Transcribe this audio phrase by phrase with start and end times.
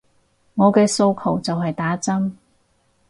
[0.55, 2.31] 我嘅訴求就係打針